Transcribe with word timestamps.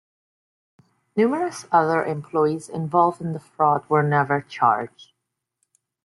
Numerous 1.15 1.67
other 1.71 2.03
employees 2.03 2.67
involved 2.69 3.21
in 3.21 3.33
the 3.33 3.39
fraud 3.39 3.87
were 3.87 4.01
never 4.01 4.41
charged. 4.41 5.11